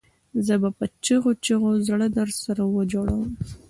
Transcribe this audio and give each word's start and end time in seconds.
زه 0.45 0.53
به 0.61 0.69
په 0.77 0.85
چیغو 1.03 1.31
چیغو 1.45 1.71
زړه 1.87 2.07
درسره 2.17 2.61
وژړوم 2.67 3.25